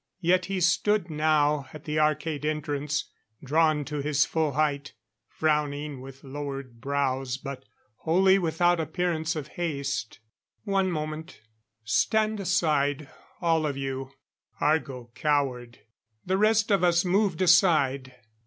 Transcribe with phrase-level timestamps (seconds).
[0.21, 3.11] Yet he stood now at the arcade entrance,
[3.43, 4.93] drawn to his full height,
[5.29, 7.65] frowning with lowered brows, but
[7.97, 10.17] wholly without appearance of haste.
[10.63, 11.41] "One moment
[11.83, 13.09] stand aside,
[13.41, 14.09] all of you."
[14.59, 15.77] Argo cowered.
[16.25, 18.15] The rest of us moved aside.